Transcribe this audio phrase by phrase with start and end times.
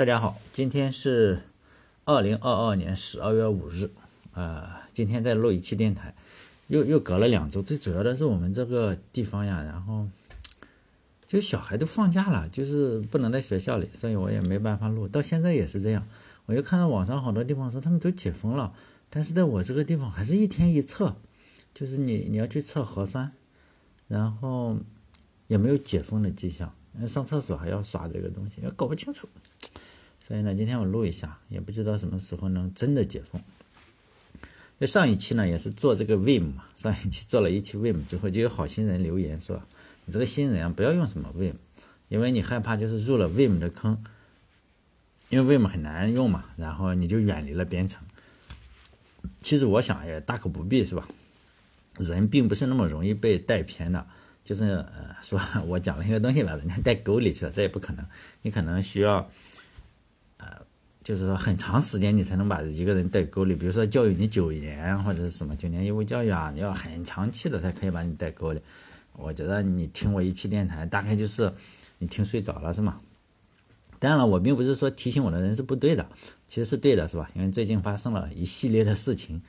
[0.00, 1.42] 大家好，今天是
[2.06, 3.90] 二零二二年十二月五日，
[4.32, 6.14] 呃，今天在录一期电台，
[6.68, 7.60] 又又隔了两周。
[7.60, 10.08] 最主要的是我们这个地方呀，然后
[11.26, 15.06] 就小孩都放假了，就是不能在学校里，所以我也没办法录。
[15.06, 16.08] 到现在也是这样，
[16.46, 18.72] 我又看到网上好多地方说他们都解封了，
[19.10, 21.16] 但是在我这个地方还是一天一测，
[21.74, 23.32] 就是你你要去测核酸，
[24.08, 24.78] 然后
[25.48, 26.74] 也没有解封的迹象，
[27.06, 29.28] 上厕所还要刷这个东西，也搞不清楚。
[30.30, 33.42] 所以呢，今天我录一下，也不知道什么时候能真的解封。
[34.78, 39.60] 就上一期呢，也是做这个 Vim 嘛，上一期做了一期 Vim 之后，就有好心人留言说
[40.06, 41.54] ：“你这个新人啊，不要用什么 Vim，
[42.08, 44.04] 因为你害怕就是入了 Vim 的坑，
[45.30, 48.00] 因为 Vim 很难用嘛，然后你就远离了编程。”
[49.42, 51.08] 其实我想也大可不必，是吧？
[51.96, 54.06] 人并不是那么容易被带偏的，
[54.44, 58.06] 就是呃，说 我讲了一个东西把人家带沟里去了，这也不可能。
[58.42, 59.28] 你可能需要。
[61.10, 63.52] 就是说，很长时间你才能把一个人带沟里。
[63.52, 68.60] 比如说，教育你九年或者是什么九年义务教育啊，你要很长期的才可以把你带沟里。
[69.14, 71.52] 我觉得你听我一期电台，大概就是
[71.98, 73.00] 你听睡着了是吗？
[73.98, 76.06] 当然了，我并不是说提醒我的人是不对的，
[76.46, 77.28] 其实是对的，是吧？
[77.34, 79.42] 因为最近发生了一系列的事情，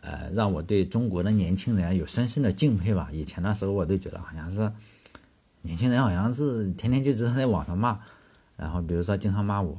[0.00, 3.08] 呃，让我对中国的年轻人有深深的敬佩吧。
[3.12, 4.72] 以前的时候，我都觉得好像是
[5.62, 8.00] 年轻人好像是天天就知道在网上骂，
[8.56, 9.78] 然后比如说经常骂我。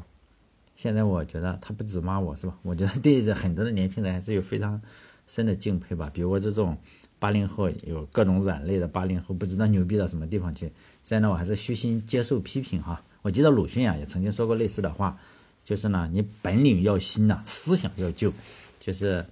[0.75, 2.57] 现在我觉得他不止骂我是吧？
[2.63, 4.81] 我觉得对着很多的年轻人还是有非常
[5.25, 6.11] 深的敬佩吧。
[6.13, 6.77] 比如我这种
[7.17, 10.65] 八零后，有各种软肋的八零后，不知道牛逼到什么地方去。
[11.03, 13.01] 现在呢，我还是虚心接受批评哈。
[13.21, 15.17] 我记得鲁迅啊也曾经说过类似的话，
[15.63, 18.31] 就是呢，你本领要新呐，思想要旧。
[18.79, 19.25] 就是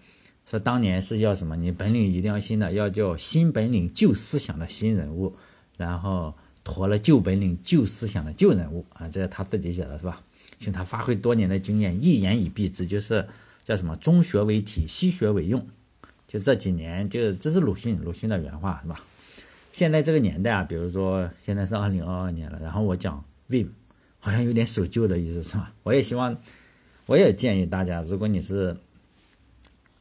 [0.45, 1.55] 说当年是要什么？
[1.55, 5.35] 你本领一定要新的，要叫新本领旧思想的新人物，
[5.77, 6.33] 然后
[6.63, 10.23] 驮了旧本领旧思想的旧人物啊，这是他自己写的是吧？
[10.57, 13.27] 请他发挥多年的经验，一言以蔽之，就是
[13.63, 15.67] 叫什么“中学为体，西学为用”。
[16.27, 18.99] 就这几年，就这是鲁迅，鲁迅的原话是吧？
[19.71, 23.67] 现在这个年代啊，比如说现在是二零二二年了，然后我讲 Vim，
[24.19, 25.73] 好像有点守旧的意思是吧？
[25.83, 26.37] 我也希望，
[27.07, 28.77] 我也建议大家，如果你是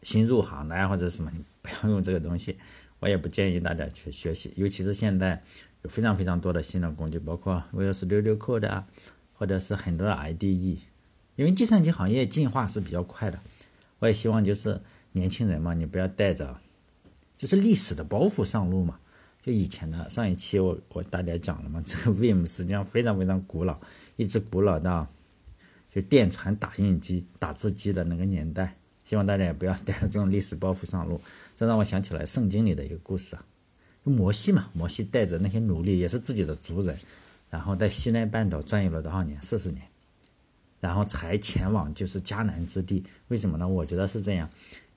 [0.03, 1.31] 新入行的呀，或者什么，
[1.61, 2.57] 不要用这个东西。
[3.01, 5.43] 我也不建议大家去学习，尤其是现在
[5.83, 8.87] 有非常非常多的新的工具，包括 Visual Studio Code 啊。
[9.43, 10.79] 或者是很多的 IDE，
[11.35, 13.41] 因为计算机行业进化是比较快的，
[13.99, 14.81] 我也希望就是
[15.15, 16.61] 年轻人嘛，你不要带着
[17.37, 19.01] 就是历史的包袱上路嘛。
[19.43, 23.77] 就以前的上一期我我大家讲了嘛， 这个 Vim 实际上非常非常古老，
[24.15, 25.09] 一直古老到
[25.93, 28.77] 就电传打印机、打字机的那个年代。
[29.05, 31.21] 希望大家也不要带着这种历史包袱上路。
[31.57, 33.45] 这让我想起来圣经里的一个故事啊，
[34.05, 36.97] 摩西嘛，摩西带着那些奴隶，也是自己的族人。
[37.53, 39.41] 然后在西奈半岛转悠了多少年？
[39.43, 39.83] 四十年，
[40.81, 43.05] 然后才前往就是迦南之地。
[43.29, 43.69] 为什么呢？
[43.69, 44.49] 我觉得是这样，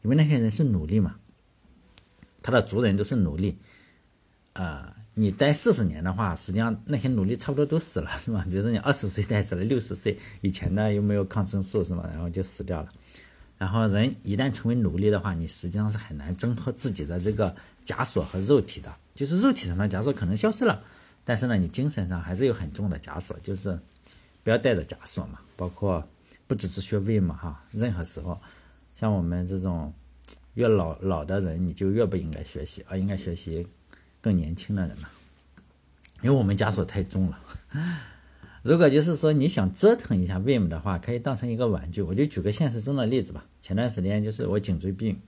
[0.03, 1.17] 因为那些人是奴隶嘛，
[2.41, 3.57] 他的族人都是奴隶。
[4.53, 8.45] 啊，你待四十年的话，实际上那些奴隶差不多都死了， 是吧？
[8.49, 12.09] 比如说你二十岁带出来，六十岁以前呢又没有抗生素，是吧？
[12.13, 12.89] 然后就死掉了。
[13.57, 17.53] 然后人一旦成为奴隶的话，你实际上是很难挣脱自己的这个
[17.85, 20.81] 枷锁和肉体的，就是肉体上的枷锁可能消失了。
[21.27, 23.79] 但是呢，你精神上还是有很重的枷锁，就是
[24.43, 25.39] 不要带着枷锁嘛。
[25.57, 26.07] 包括
[26.45, 28.39] 不只是学 Vim 哈，任何时候，
[28.93, 29.91] 像我们这种
[30.53, 33.65] 越老老的人，你就越不应该学习，而应该学习
[34.21, 35.09] 更年轻的人嘛。
[36.21, 37.39] 因为我们枷锁太重了。
[38.61, 42.03] 如果就是说你想折腾一下 Vim 的话，可以当成一个玩具。
[42.03, 43.45] 我就举个现实中的例子吧。
[43.61, 45.19] 前段时间就是我颈椎病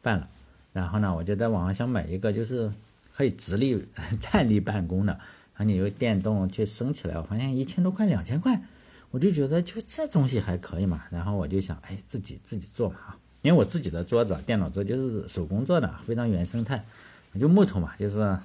[0.00, 0.28] 犯了，
[0.72, 2.72] 然后呢，我就在网上想买一个就是。
[3.18, 3.84] 可以直立、
[4.20, 8.62] 站立办公的，然后你用电动去升起来，我发现一千多块、两千块，
[9.10, 11.02] 我就觉得就这东西还可以嘛。
[11.10, 16.84] 然后我就想，哎，自己自己做嘛啊，因为我自己的桌子、电脑桌就是手工做的，非常原生态，
[17.40, 18.38] 就木头嘛，就是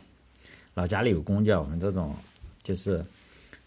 [0.73, 2.15] 老家里有工匠，我们这种
[2.63, 3.05] 就是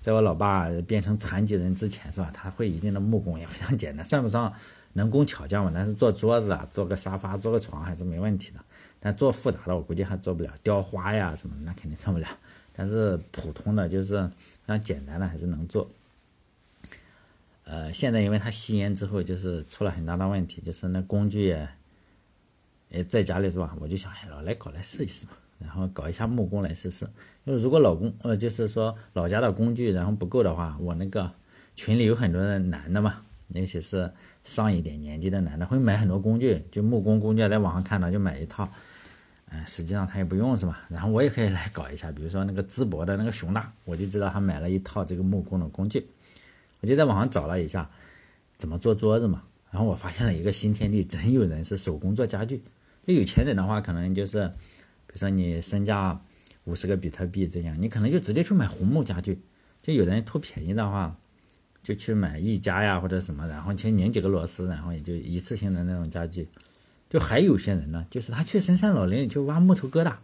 [0.00, 2.32] 在我老爸变成残疾人之前是吧？
[2.34, 4.52] 他会一定的木工也非常简单，算不上
[4.94, 8.58] 能工巧匠嘛，但是做桌子啊、做个沙发、做个床还是没问题的。
[9.06, 12.26] 那做复杂的，我估计还做不了，雕花呀什么的，那肯定做不了。
[12.72, 15.88] 但是普通的，就是非常简单的，还是能做。
[17.62, 21.56] 呃，现在因为他吸烟之后，就是出了很大的问题，就是那工具
[22.90, 23.76] 也，在家里是吧？
[23.80, 27.06] 我就想，哎，老来搞来试一试嘛，然后搞一下木工来试试。
[27.46, 31.30] 就是如果老公，呃，就是说老家的工具然后不够的话，我那个
[31.76, 34.12] 群里有很多的男的嘛，尤其是
[34.42, 38.68] 上一点年纪的男的，会买很多工具，就木工工具，在网上看到就买一套。
[39.50, 40.84] 嗯，实际上他也不用是吧？
[40.88, 46.04] 然后我也可以来搞一下，比如说那个淄博的那个熊大，我就知道他买了一套这个木工的工具，
[46.80, 47.88] 我就在网上找了一下
[48.56, 52.60] 怎么做桌子嘛，然后我发现了一个新天地，真有人是手工做家具。
[53.04, 54.48] 那有钱人的话，可能就是，
[55.06, 56.20] 比如说你身价
[56.64, 59.40] 五十个比特币这样，你可能就直接去买红木家具。
[59.80, 61.16] 就有人图便宜的话，
[61.84, 66.48] 就去买一家呀或者什么，然后去拧几个螺丝，然后也就一次性的那种家具。
[67.08, 70.14] 就还有些人呢，就是他去深山老林里去挖木头疙瘩，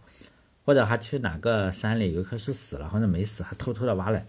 [0.64, 4.26] 或者他去哪个山里有一棵树死了或者没死，他偷偷的挖来。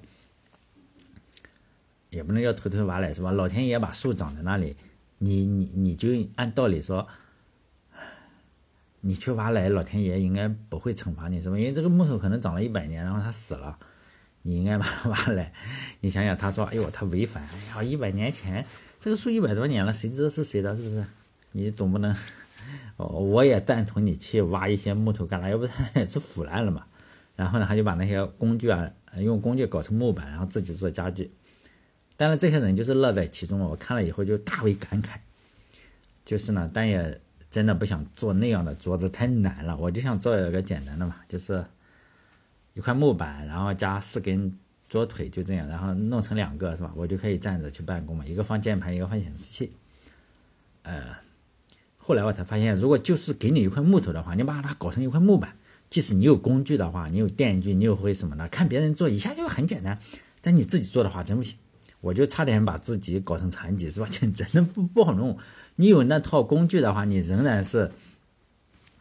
[2.09, 3.31] 也不能叫偷偷挖来是吧？
[3.31, 4.75] 老天爷把树长在那里，
[5.17, 7.07] 你你你就按道理说。
[9.05, 11.59] 你去挖来，老天爷应该不会惩罚你，是吧？
[11.59, 13.77] 因为这个木头可能长了一百年，然后它死了，
[14.43, 15.51] 你应该把它挖来。
[15.99, 17.43] 你想想，他说：“哎呦，他违反！
[17.43, 18.65] 哎呀，一百年前
[19.01, 20.73] 这个树一百多年了，谁知道是谁的？
[20.77, 21.03] 是不是？
[21.51, 22.15] 你总不能……
[22.97, 26.85] 哦，我也赞同你去挖一些木头干了，要不然也是腐烂了嘛。
[27.35, 31.31] 然后呢，他就把那些工具啊，用工具搞成木板，然后自己做家具。
[32.15, 35.17] 但是这些人就是乐在其中我看了以后就大为感慨。
[36.23, 37.19] 就是呢，但也。
[37.53, 39.77] 真的不想做那样的桌子，太难了。
[39.77, 41.63] 我就想做一个简单的嘛，就是
[42.73, 44.57] 一块木板，然后加四根
[44.89, 46.91] 桌腿，就这样，然后弄成两个，是吧？
[46.95, 49.71] 我就可以站着去办公嘛，一个放键盘，一个放显示器。
[50.81, 51.15] 呃，
[52.05, 55.55] 后来我才发现，如果就是给你一块木头的话，你把它搞成一块木板，
[55.89, 58.45] 即使你有工具的话，你有电锯，你又会什么呢？
[58.49, 59.97] 看别人做一下就很简单，
[60.41, 61.55] 但你自己做的话真不行。
[62.01, 64.07] 我就差点把自己搞成残疾，是吧？
[64.11, 65.37] 就真的不不好弄。
[65.77, 67.89] 你有那套工具的话，你仍然是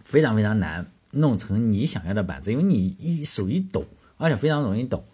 [0.05, 3.85] 非常非常难弄成你想要的板子，因为你一手一抖，
[4.19, 5.05] 而且非常容易抖。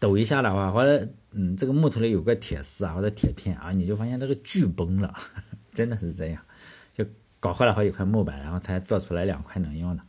[0.00, 5.14] 抖一下的话，或者嗯，这个木头里有个铁丝啊，或者铁片啊，你就发现这个锯崩了，
[5.72, 6.42] 真的是这样。
[7.40, 10.02] 搞坏了好几块木板，然后才做出来两块能用的。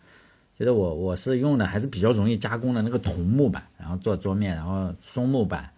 [0.60, 5.72] 就是我我是用的还是比较容易加工的那个桐木板，然后做桌面，然后松木板。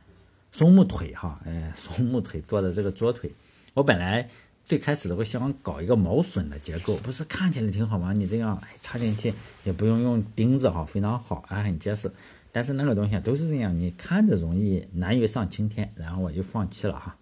[0.52, 3.32] 松木腿哈，哎， 松木腿做的这个桌腿，
[3.74, 4.30] 我本来
[4.68, 8.14] 最开始的我想搞一个毛榫的结构，不是看起来挺好吗？
[8.14, 9.34] 你这样哎插进去
[9.64, 12.12] 也不用用钉子哈，非常好，还很结实。
[12.52, 17.18] 但是那个东西都是这样，你看着容易，难于上青天，然后我就放弃了哈，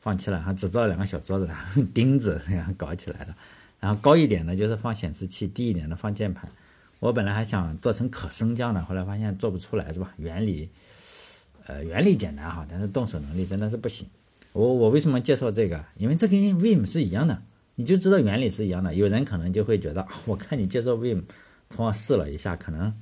[0.00, 3.36] 放弃了哈，只做了两个小桌子， 然后钉子这样搞起来了。
[3.78, 6.50] 然后高一点的就是放显示器，低一点的放键盘。
[6.98, 10.12] 我本来还想做成可升降的，后来发现做不出来是吧？
[10.16, 10.68] 原理。
[11.66, 14.08] 呃，原理简单哈，但是动手能力真的是不行。
[14.52, 15.84] 我我为什么介绍这个？
[15.96, 17.42] 因为这跟 Vim 是一样的，
[17.76, 18.92] 你就知道原理是一样的。
[18.94, 21.22] 有人可能就会觉得，我看你介绍 Vim，
[21.68, 22.92] 从我试了一下，可能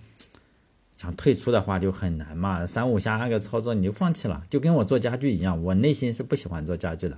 [0.99, 7.17] 想退出的话就很难嘛，三五下那个操作你就放弃了，就跟我做家具一样，我内心是不喜欢做家具的，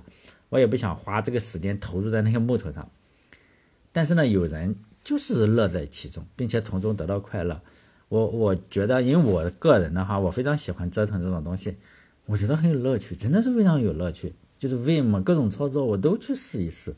[0.49, 2.87] 我也不想花这个时间投入在那个木头上。
[3.91, 7.59] 但是呢，有人就是乐在其中，并且从中得到快乐。
[8.07, 11.75] 我我觉得，因为我个人的话，我非常喜欢折腾这种东西，
[12.25, 14.33] 我觉得很有乐趣，真的是非常有乐趣。
[14.59, 16.93] 就是 Vim 各种操作我都去试一试，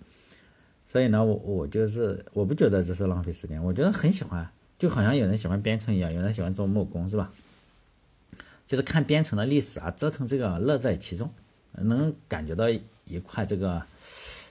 [0.85, 4.51] 所以呢，我我就是我不觉得这是浪费时间，我觉得很喜欢，
[4.83, 7.31] 就好像有人喜欢编程一样，有人喜欢做木工，是吧？
[8.67, 11.31] 就是看编程的历史啊，折腾这个乐在其中，
[11.71, 13.81] 能感觉到一块这个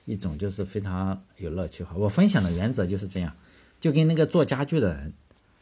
[0.06, 1.92] 一种就是非常有乐趣哈。
[1.96, 3.30] 我分享的原则就是这样，
[3.78, 5.12] 就跟那个做家具的人。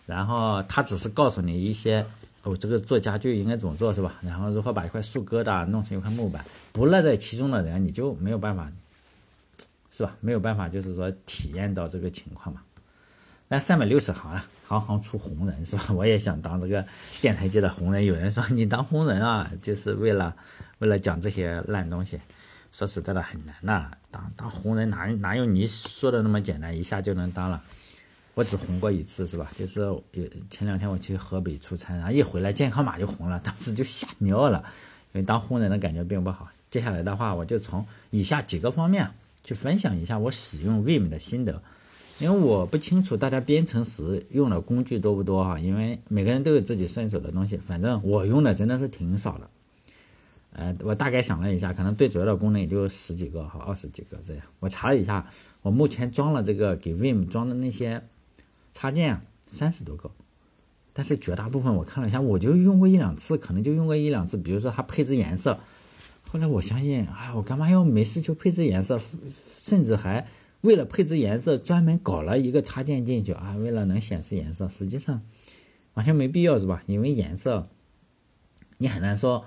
[0.07, 2.07] 然后他只是告诉你一些，
[2.45, 4.21] 哦，这个做家具应该怎么做是吧？
[4.23, 8.71] 然后如何把一块树疙瘩弄成一块木板，不乐在其中的人，你就没有办法，
[9.91, 10.17] 是吧？
[10.21, 12.63] 没有办法，就是说体验到这个情况嘛。
[13.53, 15.87] 那三百六十行啊，行行出红人是吧？
[15.93, 16.87] 我也想当这个
[17.21, 18.05] 电台界的红人。
[18.05, 20.37] 有人说你当红人啊，就是为了
[20.79, 22.21] 为了讲这些烂东西。
[22.71, 27.61] 说实在的，很难呐，当当红人哪哪有你说的那么简单，一下就能当了。
[28.35, 29.51] 我只红过一次，是吧？
[29.59, 34.65] 就是有前两天我去河北出差，然后一回来健康码就红了，当时就吓尿了，
[35.13, 36.49] 因为当红人的感觉并不好。
[36.71, 39.11] 接下来的话，我就从以下几个方面
[39.43, 41.61] 去分享一下我使用 Vim 的心得，
[42.21, 49.51] 因为我不清楚大家编程时用的工具多不多哈，因为每个人都有自己顺手的东西，反正我用的真的是挺少的。
[50.53, 54.45] 呃，我大概想了一下，可能最主要的功能也就十几个和二十几个这样。
[54.61, 55.27] 我查了一下，
[55.63, 58.03] 我目前装了这个给 Vim 装的那些。
[58.73, 60.13] 插件三十多个，
[60.93, 64.37] 但是绝大部分我看了一下，我就用过一两次，可能就用过一两次。
[64.37, 65.59] 比如说它配置颜色，
[66.23, 68.97] 后来我相信，哎，我干嘛要没事就配置颜色？
[69.61, 70.25] 甚至还
[70.63, 75.23] 为了配置颜色专门搞了一个插件进去啊，为了能显示颜色，实际上
[75.95, 76.83] 完全没必要，是吧？
[76.87, 77.69] 因为颜色
[78.79, 79.45] 你很难说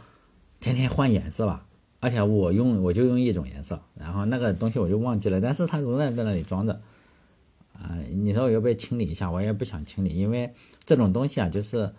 [0.60, 1.68] 天天换颜色吧。
[2.00, 6.82] 而且我用我就用一种颜色，然后那个东西我就忘记了，但是它仍然在那里装着。
[7.72, 9.32] 啊，你说我要不要清理一下？
[9.32, 10.52] 我也不想清理，因为
[10.84, 11.94] 这种东西啊，就是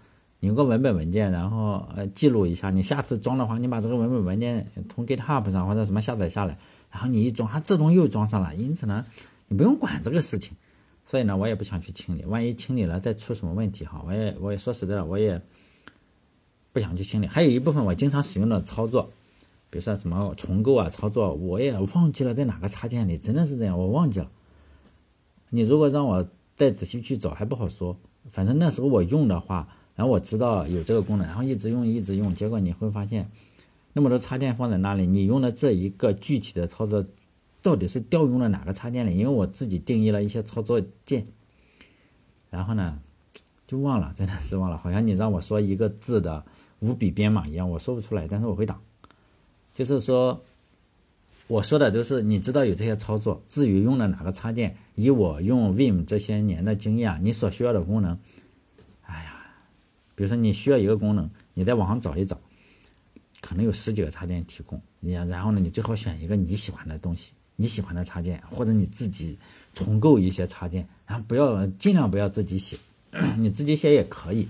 [0.46, 2.70] 有个文本文件，然后呃记录一下。
[2.70, 6.58] 你下次装的话，你把这个文本文件从 GitHub 上或者什么下载下来，
[6.90, 8.54] 然后你一装，它自动又装上了。
[8.54, 9.04] 因此呢，
[9.48, 10.56] 你不用管这个事情。
[11.06, 15.40] 所以呢，我也不想去清理，万一清理了再出什么问题哈，我也我也说实在的，我也
[16.72, 17.26] 不想去清理。
[17.26, 19.10] 还有一部分我经常使用的操作，
[19.68, 24.30] 比如说什么重构啊操作，我也忘记了在哪个插件里，真的是这样，我忘记了。
[25.50, 27.98] 你如果让我再仔细去找，还不好说。
[28.30, 33.28] 反正那时候我用的话，然后我知道有这个功能，然后一直用一直用，结果你会发现，
[33.92, 37.04] 那么多插件放在那里，你用的这一个具体的操作。
[37.62, 39.10] 到底是调用了哪个插件呢？
[39.10, 41.26] 因为我自己定义了一些操作键，
[42.50, 43.00] 然后呢，
[43.66, 44.76] 就忘了，真的是忘了。
[44.76, 46.44] 好像你让我说一个字的
[46.80, 48.78] 五笔编码一样，我说不出来，但是我会打。
[49.72, 50.42] 就是说，
[51.46, 58.18] 我说的都是你知道有这些操作，至于用了哪个插件，以我用 Vim 这些年的经验，你所需要的功能，
[60.14, 62.38] 比如说你需要一个功能，你在网上找一找，
[63.40, 67.32] 可能有十几个插件提供，你然后呢，你最好选一个你喜欢的东西。
[67.56, 69.38] 你喜欢的插件，或者你自己
[69.72, 72.76] 重构一些插件，然后不要尽量不要自己写，
[73.38, 74.48] 你自己写也可以。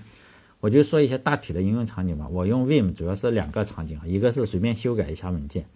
[0.60, 2.26] 我就说一些大体的应用场景吧。
[2.26, 5.66] 我用 Vim 主要是两个场景，一个是随便修改一下文件，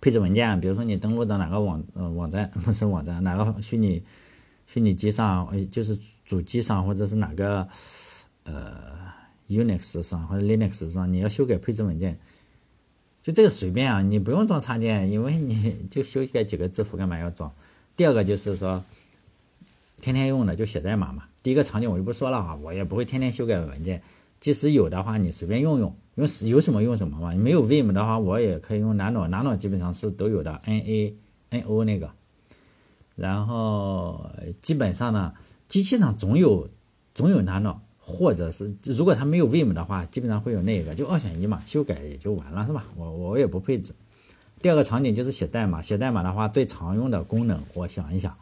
[0.00, 4.02] 配置文件，比如说你登录到哪个网呃网站不是网站，哪个虚拟
[4.66, 7.68] 虚拟机上，就是主机上或者是哪个
[8.44, 9.12] 呃
[9.48, 12.18] Unix 上或者 Linux 上，你要修改配置文件。
[13.22, 17.52] 就这个随便啊，你不用装插件，因为你 就修改几个字符，干嘛要装？
[17.94, 18.82] 第二个就是说，
[20.00, 21.24] 天天用的就写代码嘛。
[21.42, 24.00] 第一个场景我就不说了啊，我也不会天天修改文件。
[24.38, 27.34] 即使有的话，你随便用用，用有什么用什么嘛。
[27.34, 31.14] 没有 Vim 的话，我也可以用 Nano，Nano 基本上是都有的，N A
[31.50, 32.10] N O 那个。
[33.16, 34.30] 然后
[34.62, 35.34] 基本上呢，
[35.68, 36.70] 机器上总有
[37.14, 37.76] 总有 Nano。
[38.10, 42.84] 或者是如果它没有 Vim 的话，基本上会有那个，就二选一嘛，修改也就完了，是吧？
[42.96, 43.94] 我我也不配置。
[44.60, 48.36] 第二个场景就是写代码，写代码的话，最常用的功能，我想一想，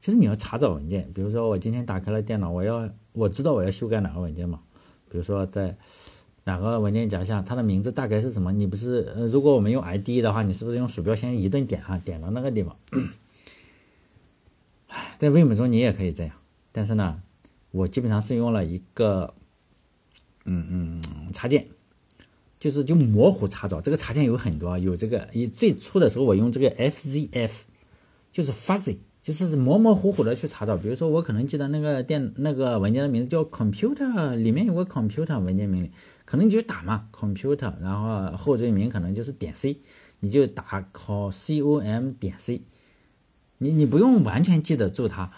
[0.00, 1.10] 其实你要查找文件。
[1.12, 4.60] 比如说我今天打开了电脑，我要我知道我要修改哪个文件嘛？
[5.10, 5.76] 比如说在
[6.44, 8.50] 哪个文件夹下，它的名字大概是什么？
[8.52, 12.74] 你不是呃，如果我们用 ID 的话，你是不是用鼠标先一顿点啊，点到那个地方？
[15.18, 16.34] 在 Vim 中你也可以这样，
[16.72, 17.20] 但是呢？
[17.70, 19.34] 我基本上是用了一个，
[20.44, 21.66] 嗯嗯插件，
[22.58, 23.80] 就是就模糊查找。
[23.80, 27.62] 这个插件有很多，有这个一最初的时候我用这个 FZF，
[28.32, 30.76] 就是 fuzzy，就是模模糊糊的去查找。
[30.76, 35.90] 比如说我可能记得那个电那个文件的名字叫 computer，里面有个 computer 文件名里，
[36.24, 39.78] 可能你就打嘛 computer，然后后缀名可能就是点 C，
[40.20, 41.30] 你就打 com
[42.18, 42.62] 点 C，
[43.58, 45.30] 你你不用完全记得住它，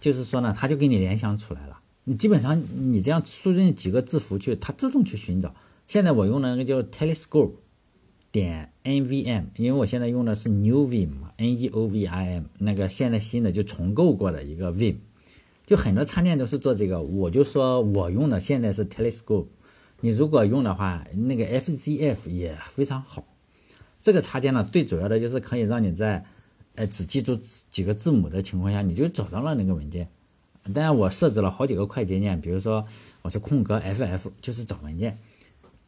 [0.00, 1.80] 就是说呢，它就给你联想出来了。
[2.04, 2.62] 你基本上
[2.92, 5.54] 你这样输入几个字符去，它自动去寻找。
[5.86, 7.52] 现在我用的那个叫 Telescope
[8.30, 14.96] 点 NVM，因为我现在用的是 New Vim，N E O V I M 那个现在新的就重构过的一个 Vim，
[15.66, 17.02] 就很多插件都是做这个。
[17.02, 19.46] 我就说我用的现在是 Telescope，
[20.00, 23.24] 你如果用的话，那个 FZF 也非常好。
[24.00, 26.24] 这个插件呢，最主要的就是可以让你在
[26.78, 27.36] 呃只记住
[27.68, 30.08] 几个字母的情况下，你就找到了那个文件。
[30.72, 32.86] 当然，我设置了好几个快捷键，比如说
[33.22, 35.18] 我是空格 FF，就是找文件。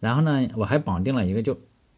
[0.00, 1.56] 然后呢，我还绑定了一个叫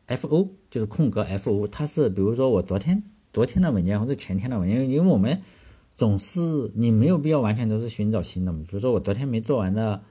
[0.08, 5.40] FO，就是空格 FO，它是比如说我昨天昨天的文件或者前天的文件，因为我们
[5.94, 8.58] 总是你没有必要完全都是寻找新的嘛。
[8.68, 10.02] 比如说我昨天没做完的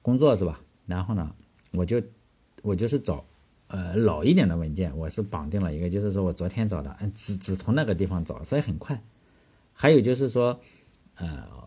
[0.00, 0.60] 工作是吧？
[0.86, 1.34] 然后呢，
[1.72, 2.00] 我就
[2.62, 3.24] 我就是找
[3.72, 9.02] 呃老一点的文件，我是绑定了一个，就是说我昨天找的，只只从那个地方找，所以很快。
[9.72, 10.60] 还有就是说，
[11.16, 11.60] 呃。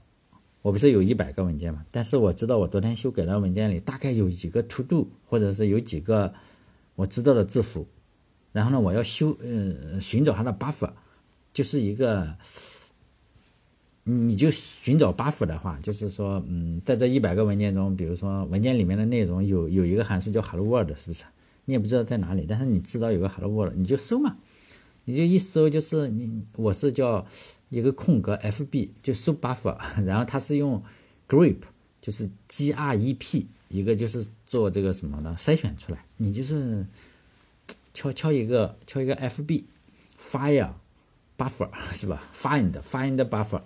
[0.66, 1.86] 我不是有一百个文件嘛？
[1.92, 6.34] 但是我知道我昨天修改的文件里大概有几个 to do，或者是有几个
[6.96, 7.86] 我知道的字符。
[8.52, 10.90] 然后呢，我要修呃寻找它的 buffer，
[11.54, 12.36] 就是一个，
[14.06, 21.26] 你就寻找 buffer 的话，就是说，嗯，在这一百个文件中，比如说文件里面的内容有有一个函数叫 hello world，是不是？
[21.66, 24.38] 你也不知道在哪里，但是你知道有个 hello world，你就搜嘛，
[25.06, 27.26] 你就一搜就是你我是叫。
[27.70, 30.82] 一个空格 FB 就搜 Buffer， 然后它是用
[31.28, 31.58] grep
[32.00, 35.36] 就是 G R E P，一个就是做这个什么呢？
[35.38, 36.86] 筛选出来，你就是
[37.94, 39.64] 敲敲一个敲一个 FB
[40.18, 40.70] fire
[41.36, 43.64] buffer 是吧？find find buffer，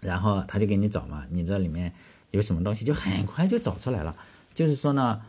[0.00, 1.92] 然后他就给你找嘛，你这里面
[2.30, 4.16] 有什么东西就很快就找出来了。
[4.54, 5.20] 就是说呢，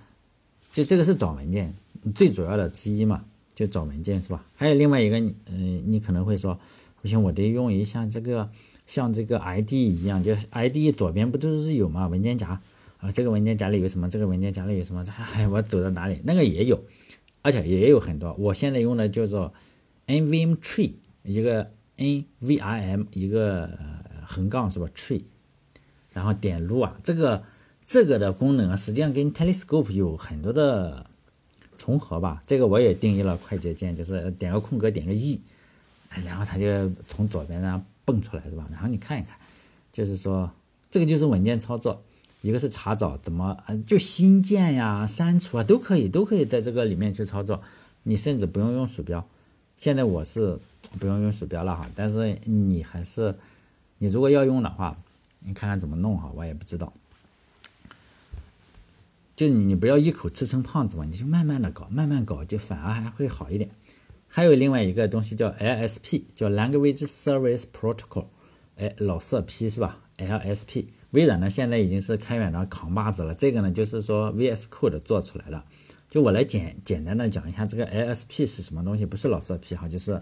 [0.76, 1.74] 就这个是找文件
[2.16, 4.46] 最主要的之一嘛，就找文件是吧？
[4.58, 6.60] 还有另外一个，嗯，你可能会说。
[7.02, 8.50] 不行，我得用一下这个，
[8.86, 12.08] 像这个 ID 一样，就 ID 左边不都是有嘛？
[12.10, 12.60] 文件夹，
[12.98, 14.10] 啊，这个文件夹里有什么？
[14.10, 15.06] 这个文件夹里有什么？
[15.36, 16.20] 哎，我走到哪里？
[16.26, 16.84] 那个也有，
[17.42, 18.34] 而且也有很多。
[18.34, 19.54] 我现在用的叫做
[20.08, 20.92] NVM Tree，
[21.24, 23.70] 一个 NVIM 一个
[24.26, 25.22] 横杠是吧？Tree，
[26.12, 27.44] 然后点入啊，这个
[27.86, 31.06] 这个的功能啊，实际上跟 Telescope 有很多的
[31.78, 32.42] 重合吧。
[32.48, 35.40] 这个我也定义了快捷键，就是点个空格，点个 E，
[36.26, 38.68] 然后它就从左边上蹦出来是吧？
[38.72, 39.38] 然后你看一看，
[39.94, 40.52] 就是说
[40.90, 42.02] 这个就是文件操作。
[42.42, 47.60] 一个是查找怎么，就新建呀、删除啊都可以，都可以在这个里面去操作。
[48.04, 49.28] 你甚至不用用鼠标。
[49.78, 50.60] 现在我是
[51.00, 53.36] 不用用鼠标了哈，但是你还是，
[53.98, 54.96] 你如果要用的话，
[55.40, 56.94] 你看看怎么弄哈，我也不知道。
[59.36, 63.70] 就你不要一口吃成胖子嘛，你就慢慢的搞，慢慢搞就反而还会好一点。
[64.28, 68.26] 还有另外一个东西叫 LSP，叫 Language Service Protocol，
[68.78, 70.86] 哎，老色批是吧？LSP。
[71.12, 73.34] 微软呢，现在已经是开源的扛把子了。
[73.34, 75.64] 这个呢，就是说 VS Code 做出来的。
[76.10, 80.22] 就我来简简单的讲一下这个 LSP 是什么东西，不是老色批哈，就是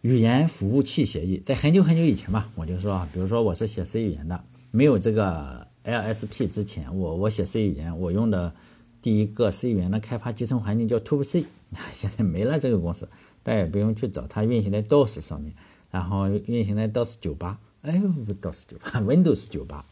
[0.00, 1.40] 语言服务器协议。
[1.46, 4.42] 在很久很久以前嘛，我就说啊，比如说我是写 C 语言的，
[4.72, 8.54] 没有这个 LSP 之前，我我写 C 语言，我用的
[9.02, 11.44] 第一个 C 语言的开发集成环境叫 TubeC，
[11.92, 13.08] 现在没了这个公司，
[13.42, 15.52] 大家也不用去找，它运行在 DOS 上面，
[15.90, 17.58] 然后运行在 DOS 九八。
[17.82, 18.00] 哎
[18.40, 19.84] ，DOS 九八，Windows 九八，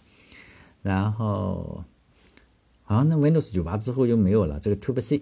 [0.80, 1.84] 然后，
[2.84, 5.20] 好，那 Windows 九八之后就没有了这个 TubeC。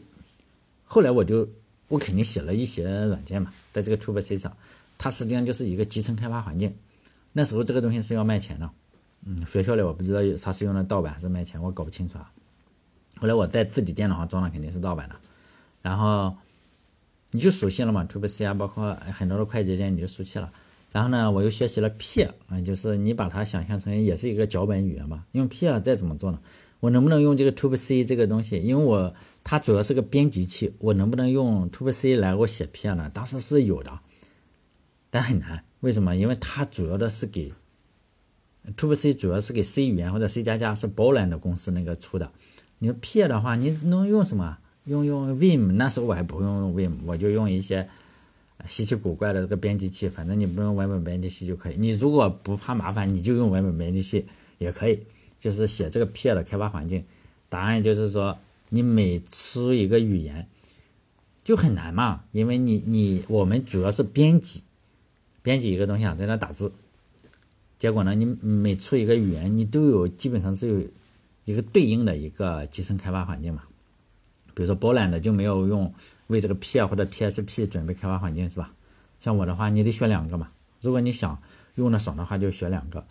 [0.84, 1.48] 后来我就，
[1.88, 4.56] 我肯定写了一些软件嘛，在这个 TubeC 上，
[4.96, 6.72] 它实际上就是一个集成开发环境。
[7.32, 8.70] 那时候这个东西是要卖钱的，
[9.26, 12.30] 嗯，学校里我不知道它是用的盗版还是卖钱，我搞不清楚啊。
[13.16, 15.14] 后来我在自己电脑上装的肯定是盗版的，
[15.82, 16.34] 然后
[17.32, 20.50] 你就熟悉了嘛，TubeC 啊，包括很多的快捷键你就熟悉了。
[20.90, 25.24] 然后呢，我又学习了 P，啊，就是你把它想象成也是一个脚本语言吧。
[25.32, 26.40] 用 P 啊再怎么做呢？
[26.80, 28.56] 我能不能用这个 TubeC 这个东西？
[28.58, 33.10] 因为我它主要是个编辑器，我能不能用 TubeC 来我写 P 呢？
[33.12, 34.00] 当时是有的，
[35.10, 35.62] 但很难。
[35.80, 36.16] 为什么？
[36.16, 37.52] 因为它主要的是给
[38.76, 42.30] To B C 主要是给 C 语言或者 C 加加是 Boland 公司那个出的。
[42.78, 44.58] 你说 P 的话，你能用什么？
[44.84, 45.72] 用用 Vim？
[45.72, 47.88] 那时候我还不用用 Vim，我就用一些。
[48.68, 51.76] 稀奇古怪的这个编辑器，反正你不用文本编辑器就可以。
[51.78, 54.26] 你如果不怕麻烦，你就用文本编辑器
[54.58, 55.00] 也可以。
[55.38, 57.02] 就是写这个 P 的开发环境，
[57.48, 58.36] 答案就是说，
[58.68, 60.46] 你每出一个语言
[61.42, 64.64] 就很难嘛，因为你你我们主要是编辑，
[65.40, 66.70] 编辑一个东西啊，在那打字。
[67.80, 70.84] 结果呢，你每出一个语言，你都有基本上是有
[71.46, 73.62] 一个对应的一个集成开发环境嘛。
[74.54, 75.90] 比如说波兰的就没有用
[76.26, 78.74] 为这个 P 或者 PSP 准备开发环境是吧？
[79.18, 80.50] 像我的话，你得选两个嘛。
[80.82, 81.40] 如果你想
[81.76, 83.06] 用的爽的话，就选两个。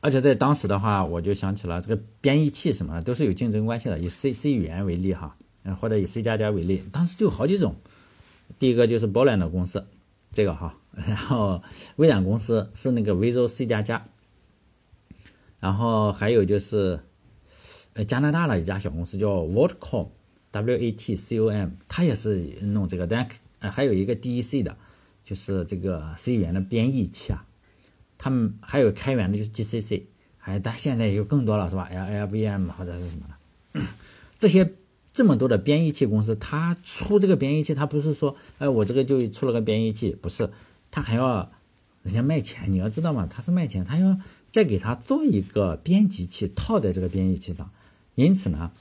[0.00, 3.98] 而且在当时的话，我就想起了这个编译器什么的都是有竞争关系的。
[3.98, 5.34] 以 C C 语言为例哈，
[5.80, 7.76] 或者以 C 加加为例，当时就有好几种。
[8.58, 9.86] 第一个就是波兰的公司，
[10.30, 11.62] 这个哈，然后
[11.96, 14.04] 微软公司是那个 vzoc 加加，
[15.60, 17.00] 然后还有就是。
[17.94, 23.08] 呃加拿大的一家小公司叫 Watcom，W A T C O M，它也是弄这个。
[23.08, 24.76] 但，呃，还有一个 D E C 的，
[25.24, 27.44] 就是这个 C 语言的编译器啊。
[28.16, 30.06] 他们还有开源的，就是 G C C，
[30.36, 33.80] 还但现在有更多了，是吧？L L V M 或者是什么的。
[34.38, 34.74] 这些
[35.10, 40.48] 这么多的编译器公司，它出这个编译器，它不是说，哎，我这个就出了个编译器，不是，
[40.90, 41.50] 他还要
[42.02, 42.72] 人家卖钱。
[42.72, 44.18] 你要知道嘛，他是卖钱，他要
[44.50, 47.70] 再给他做一个编辑器套在这个编译器上。
[48.14, 48.72] 因此呢，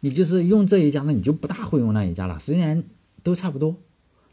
[0.00, 2.38] 你就是用这一家呢，你就不大会用那一家了。
[2.38, 2.82] 虽然
[3.22, 3.76] 都差不多，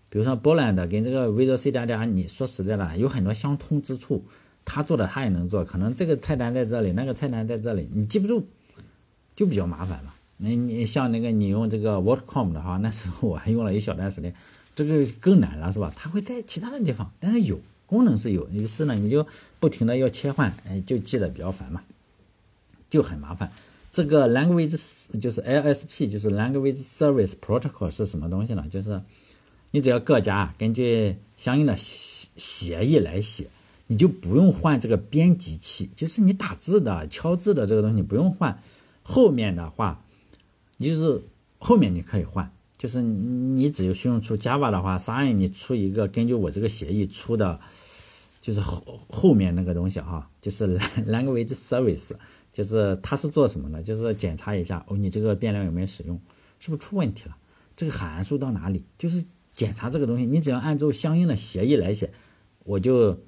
[0.10, 4.24] 比如说波兰的跟这个 Visual C 加加，你说实在的，有很多相通之处。
[4.70, 8.46] 他做的他也能做，可能这个菜单在这里，那个菜单在这里，你记不住，
[9.34, 10.14] 就比较麻烦了。
[10.40, 14.36] 那你像那个你用这个 WordCom 的话，那时候我还用了一小段时间，
[14.78, 15.92] 这个更难了，是吧？
[15.96, 19.26] 它会在其他的地方，但是有功能是有，于是呢，你就
[19.60, 21.82] 不停的要切换，哎，就记得比较烦嘛，
[22.88, 23.52] 就很麻烦。
[23.90, 24.78] 这个 language
[25.20, 28.63] 就是 LSP，就是 language service protocol 是什么东西呢？
[28.70, 29.02] 就是
[29.72, 33.48] 你只要各家根据相应的协协议来写，
[33.88, 38.62] 你就不用换这个编辑器，就是你打字的、敲字的这个东西不用换。
[39.02, 40.04] 后面的话，
[40.78, 41.24] 就是
[41.58, 47.60] 后面你可以换，就是你只有需用出 Java 的话 sin 你出一个根据我这个协议出的，
[48.42, 52.12] 就是后后面那个东西哈，就是 language service。
[52.50, 53.84] 就是它是做什么的？
[53.84, 56.20] 就是检查一下哦，你这个变量有没有使用，
[56.60, 57.38] 是不是出问题了？
[57.76, 58.84] 这个函数到哪里？
[58.98, 60.26] 就是检查这个东西。
[60.26, 62.12] 你只要按照相应的协议来写，
[62.63, 63.20] 我就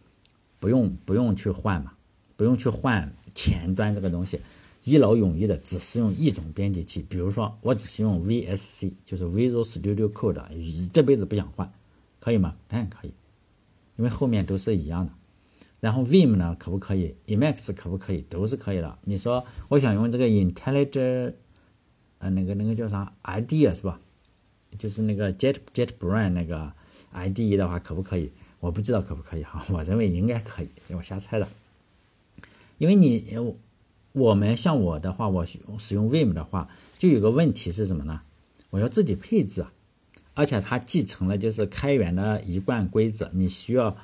[0.59, 1.93] 不用不用去换嘛，
[2.35, 4.39] 不用去换前端这个东西。
[4.83, 11.71] 一劳永逸的只使用一种编辑器，比如说我只使用 VSC，就是 Visual Studio Code，这辈子不想换，
[12.19, 12.55] 可以吗？
[12.67, 13.11] 当然可以，
[13.97, 15.11] 因为后面都是一样的。
[15.79, 18.21] 然后 Vim 呢，可不可以？Emacs 可不可以？
[18.29, 18.97] 都是可以的。
[19.05, 21.33] 你说我想用这个 IntelliJ，
[22.17, 23.99] 呃，那个那个叫啥 IDEA 是吧？
[24.77, 26.71] 就是那个 Jet JetBrains 那个
[27.13, 28.31] IDE 的话，可不可以？
[28.59, 31.47] 我不知道可不可以哈，我认为应该可以，我瞎猜的。
[32.77, 33.17] 因为你
[34.19, 38.21] 我们像我的话，我使用 Vim 的话，就有个问题是什么呢？
[38.71, 39.65] 我要自己配置，
[40.34, 43.95] 而且它继承了就是开源的一贯规则，你需要。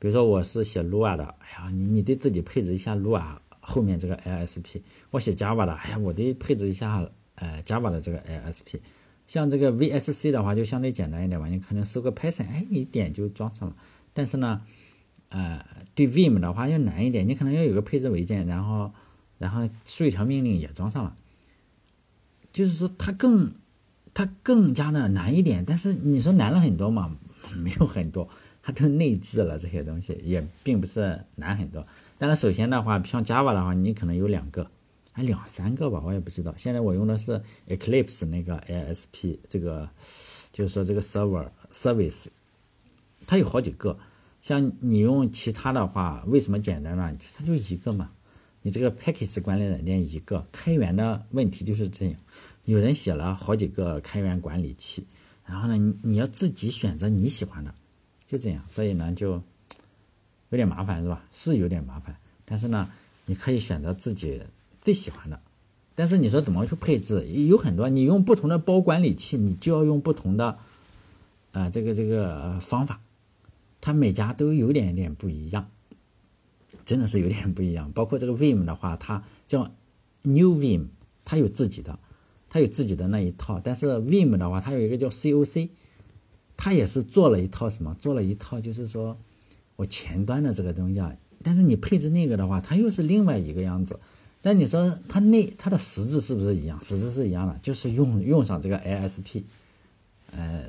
[0.00, 4.80] 比如说我是写 Lua 的，哎呀，你你得自己配置一下 Lua 后面这个 LSP。
[5.10, 7.04] 我写 Java 的，哎呀，我得配置一下
[7.34, 8.78] 呃 Java 的这个 LSP。
[9.26, 13.74] 像这个 VSC 的话就相对简单一点吧，你可能搜个 Python，哎，一点就装上了。
[14.14, 14.62] 但是呢，
[15.30, 18.92] 呃，对 Vim 的话要难一点，你可能要有个配置文件，然后
[19.38, 21.16] 然后输一条命令也装上了。
[22.52, 23.52] 就是说它更
[24.12, 27.16] 它更加的难一点，但是你说难了很多嘛？
[27.56, 28.28] 没有很多。
[28.60, 31.86] 它都内置了这些东西，也并不是难很多。
[32.18, 34.70] 但是首先的话，像 Java 的话，你可能有两个，
[35.12, 36.52] 还两三个吧，我也不知道。
[36.54, 39.88] 现在我用的是 Eclipse 那个 ASP，这个
[40.52, 42.26] 就是说这个 server service，
[43.26, 43.98] 它有好几个。
[44.42, 47.16] 像你用其他的话，为什么简单呢？
[47.36, 48.10] 它就一个嘛。
[48.68, 52.14] 你这个 package 管理软件一个，开源的问题就是这样。
[52.66, 55.06] 有人写了好几个开源管理器，
[55.46, 57.74] 然后呢，你你要自己选择你喜欢的。
[58.26, 59.42] 就这样，所以呢，就
[60.50, 61.24] 有点麻烦，是吧？
[61.32, 62.90] 是有点麻烦，但是呢，
[63.24, 64.42] 你可以选择自己
[64.82, 65.40] 最喜欢的。
[65.94, 67.26] 但是你说怎么去配置？
[67.26, 70.58] 有很多，你用不同的包管理器，你就要用不同的
[71.52, 73.00] 啊，这个这个方法，
[73.80, 75.70] 它每家都有点点不一样，
[76.88, 77.92] 真的是有点不一样。
[77.92, 79.70] 包括这个 Vim 的话，它叫
[80.22, 80.86] New Vim，
[81.22, 81.98] 它有自己的，
[82.48, 83.60] 它有自己的那一套。
[83.62, 85.68] 但是 Vim 的话，它有一个叫 COC。
[86.56, 87.94] 它也是做了一套什么？
[88.00, 89.18] 做了一套，就是说
[89.76, 91.14] 我前端的这个东西啊。
[91.42, 94.00] 但是你配置那个的话，它又是另外一个样子。
[94.40, 96.80] 但你说它那它的实质是不是一样？
[96.82, 99.42] 实质是一样的，就是用用上这个 ASP。
[100.32, 100.64] 呃，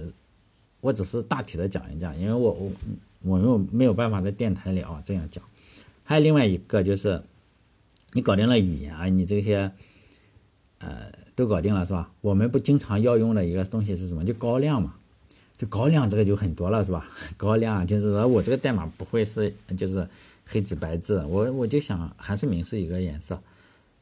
[0.82, 2.72] 我只是大体的讲一讲，因为我我
[3.24, 5.44] 我又没有办法在电台里啊这样讲。
[6.10, 7.22] 还有另外一个就是，
[8.14, 9.72] 你搞定了语言啊，你这些
[10.80, 12.12] 呃都搞定了是吧？
[12.22, 14.26] 我们不经常要用的一个东西是什么？
[14.26, 14.96] 就高亮嘛。
[15.56, 17.08] 就高亮这个就很多了是吧？
[17.38, 20.08] 高亮就是说我这个代码不会是就是
[20.48, 23.40] 黑纸白字，我我就想函数名是一个颜色，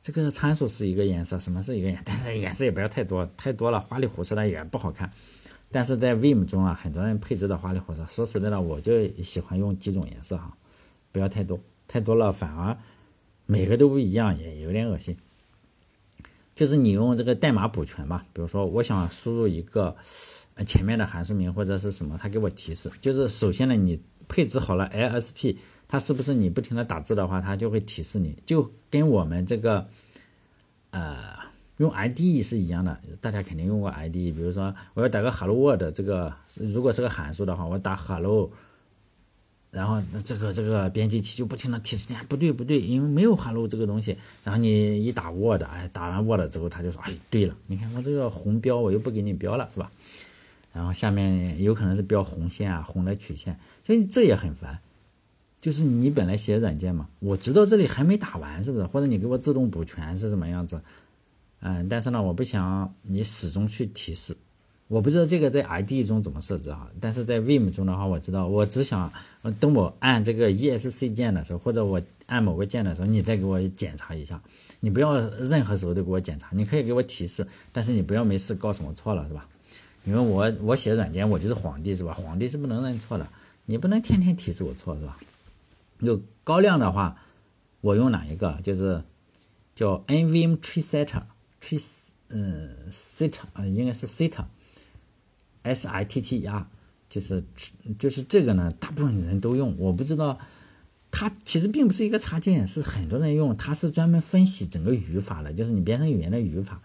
[0.02, 2.02] 这个参数是一个颜色，什么是一个颜？
[2.06, 5.12] 但是颜色也不要太多，太多了花里胡哨的也不好看。
[5.72, 8.08] 但是在 Vim 中啊，很多人配置的花里胡哨。
[8.08, 10.56] 说实在的，我就喜欢用几种颜色哈，
[11.12, 12.78] 不要太多，太多了反而
[13.45, 15.17] 每个都不一样，也有点恶心。
[16.56, 19.95] 就是你用这个代码补全吧，比如说我想输入一个。
[20.65, 22.89] 前面的函数名或者是什么，它给我提示。
[23.00, 25.56] 就是首先呢，你配置好了 LSP，
[25.88, 29.88] 它是不是你不停的打字的话，它就会提示你，就跟我们这个
[30.89, 31.15] 呃
[31.78, 33.00] 用 IDE 是一样的。
[33.21, 38.50] 大家肯定用过 IDE，比如说我要打个 Hello World，这个如果是个函数的话，我打 Hello，
[39.70, 44.18] 然后这个这个编辑器就不停的提示你，不对不对，因为没有函数这个东西。
[44.44, 49.92] 然后你一打 Word，哎，打完 Word 之后，他就说，哎，对了，你看我这个红标我又不给你标了，是吧？
[50.74, 54.80] 然后下面有可能是标红线啊，红的曲线，所以这也很烦。
[55.60, 58.86] 就是你本来写软件嘛，我知道这里还没打完，是不是？
[58.86, 60.82] 或者你给我自动补全是什么样子？
[61.60, 64.38] 嗯，但是呢，我不想你始终去提示。
[64.88, 69.12] 我不知道这个在 ID 中怎么设置哈，但是在 Vim 中的话，我知道，我只想
[69.60, 74.41] 等我按这个 ESC 键的时候，或者我按某个键的时候，你再给我检查一下。
[74.80, 79.47] 你不要任何时候都给我检查，你可以给我提示，但是你不要没事告诉我错了，是吧？
[80.06, 82.13] 因为我我写软件，我就是皇帝是吧？
[82.13, 83.28] 皇帝是不能认错的，
[83.65, 85.17] 你不能天天提示我错是吧？
[86.00, 87.17] 有高亮的话，
[87.82, 88.58] 我用哪一个？
[88.63, 89.04] 就是
[89.76, 91.84] 叫 NVM tree setter，tree
[92.30, 94.32] 嗯 setter 啊，应该是 set
[95.68, 96.68] S I T T E R
[97.10, 97.44] 就是
[98.00, 99.76] 就是这个呢，大部分人都用。
[99.78, 100.38] 我不知道，
[101.12, 106.82] 它其实并不是一个插件，是很多人用，它是专门分析整个语法的，就是你编程语言的语法。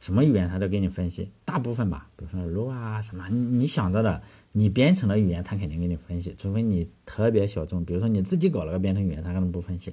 [0.00, 9.92] 什么语言它都给你分析，大部分吧，比如说 Lua 啊什么，你想到的，你编程的语言它肯定给你分析，除非你特别小众，比如说你自己搞了个编程语言，它可能不分析。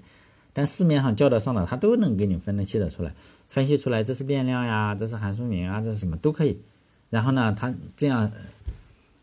[0.53, 3.13] 但市面上叫得上的，它都能给你分析的出来，
[3.49, 6.57] 分析出来这是变量呀，这是函数名啊，这是什么都可以。
[7.09, 8.31] 然后呢，它这样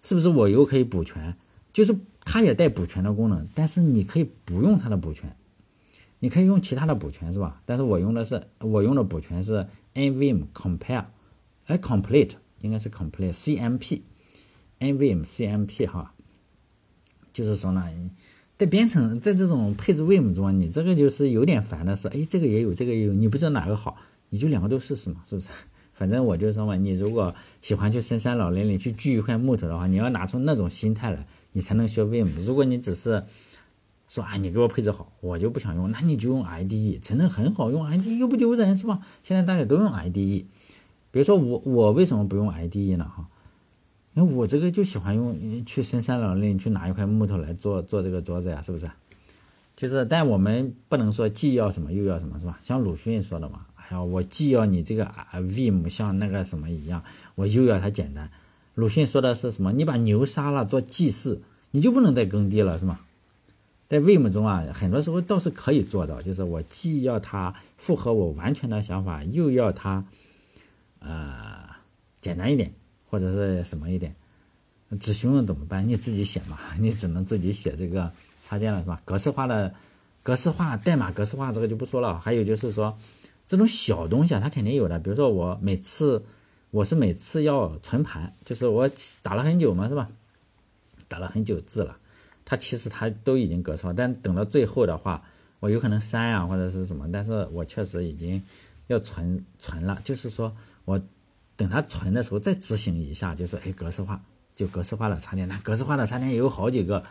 [0.03, 1.37] 是不是我又可以补全？
[1.73, 5.35] 就是它也带补全的功能，但是你可以不用它的补全。
[6.20, 7.61] 你可以用其他的补全是吧？
[7.66, 11.05] 但是我用的是我用的补全是 nvim compare，
[11.66, 12.31] 哎，complete
[12.62, 16.14] 应该是 complete cmp，nvim cmp 哈，
[17.31, 17.85] 就是说呢，
[18.57, 23.99] 在编程在这种配置 vim 中，你这个就是有点烦的是，哎，这个也有，这个也有，你不知道哪个好，
[24.31, 25.51] 你就两个都试试嘛，是不是？
[25.94, 32.28] 反正我就说嘛，你如果喜欢去深山老林里去锯一块木头的话，你要拿出那种心态来，你才能学 vim。
[32.44, 33.24] 如果你只是
[34.09, 39.00] 说啊，你给我配置好，我就不想用，那你就用 IDE，真的很好用，IDE 又不丢人，是吧？
[39.22, 40.46] 现在大家都用 IDE。
[41.11, 43.04] 比如说我，我为什么不用 IDE 呢？
[43.04, 43.28] 哈，
[44.14, 48.90] 因为我这个就喜欢用去深山老林去拿一块木头来做做这个桌子呀，是不是？
[49.76, 52.58] 就是，但我们不能说既要什么又要什么，是吧？
[52.62, 53.66] 像鲁迅说的嘛。
[53.76, 57.02] 哎呀，我既要你这个啊 vim 像那个什么一样，
[57.34, 58.30] 我又要它简单。
[58.74, 59.72] 鲁迅说的是什么？
[59.72, 63.00] 你把牛杀了做祭祀，你就不能再耕地了，是吗？
[63.87, 70.04] 在 vim 中啊，很多时候倒是可以做到，就是我既要它符合我完全的想法，又要它
[71.00, 71.66] 呃
[72.20, 72.72] 简单一点，
[73.06, 74.14] 或者是什么一点。
[75.00, 75.87] 只询问怎么办？
[75.87, 78.10] 你自己写嘛， 你只能自己写这个
[78.46, 79.00] 插件了，是吧？
[79.04, 79.74] 格式化的
[80.22, 82.18] 格式化代码格式化这个就不说了。
[82.18, 82.96] 还有就是说。
[83.46, 84.98] 这种小东西啊，它肯定有的。
[84.98, 86.24] 比如说，我每次
[86.70, 90.09] 我是每次要存盘，就是我打了很久嘛，是吧？
[91.09, 91.98] 打了很久字了，
[92.46, 95.22] 它其实它都已经格式化，但等到最后的话，
[95.61, 98.42] 我有可能删啊或者是什么，但是我确实已经
[98.87, 100.00] 要存存了。
[100.02, 100.98] 就是说我
[101.54, 104.18] 等它存的时候再执行一下，就是哎格式化
[104.54, 105.46] 就格式化的插件。
[105.46, 107.04] 那格式化的插件也有好几个，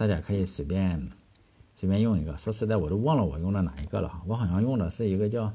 [0.00, 1.10] 大家可以随便
[1.76, 2.34] 随便用一个。
[2.38, 4.22] 说实在，我都忘了我用的哪一个了。
[4.26, 5.52] 我好像用的是一个叫。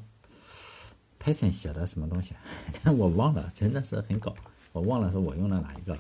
[1.19, 2.35] Python 写的什么东西，
[2.95, 4.35] 我忘了，真的是很搞，
[4.71, 5.97] 我忘了是我用的哪一个。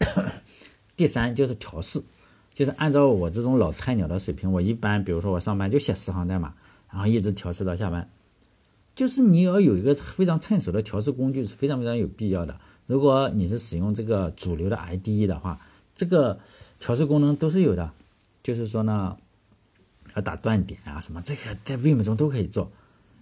[0.94, 2.02] 第三就是调试，
[2.52, 6.52] 就是按照我这种老菜鸟的水平，我一般比如说我上班就写十行代码，
[6.90, 8.10] 然后一直调试到下班。
[8.94, 12.60] 就是你要有一个非常趁手的调试工具是非常非常有必要的。
[12.86, 15.58] 如果你是使用这个主流的 IDE 的话，
[15.94, 16.38] 这个
[16.78, 17.92] 调试功能都是有的。
[18.42, 19.16] 就是说呢，
[20.16, 22.70] 要打断点啊什么，这个在 Vim 中都可以做。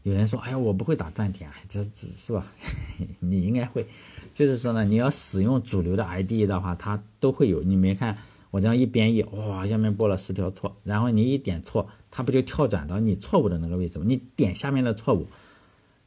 [0.02, 2.46] 有人说：“哎呀，我不会打断点，这只是吧？
[3.20, 3.87] 你应该会。
[4.33, 7.62] 就是说呢，你要使用主流的 IDE 的话，它都会有。
[7.62, 8.16] 你没看
[8.50, 14.06] 我这样一编译，哇，下面播了十条错，然后你一点错，它不就跳转到你错误的那个位置吗？
[14.09, 15.26] 你点下面的错误，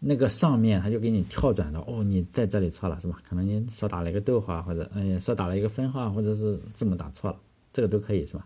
[0.05, 3.21] 那个上面它就给你跳转到哦，你在这里错了是吧？
[3.27, 7.37] 可能你少打了一个逗号，或者哎少打了一个分号，或者是字母打错了，
[7.71, 8.45] 这个都可以是吧？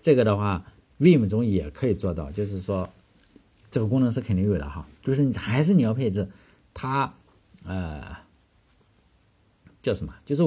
[0.00, 0.64] 这个的话
[0.98, 2.88] ，Vim 中也可以做到，就是说。”
[3.70, 6.26] 这个功能是肯定有的哈，就是你还是你要配置，
[6.72, 7.12] 它
[7.66, 8.16] 呃
[9.82, 10.14] 叫什么？
[10.24, 10.42] 就是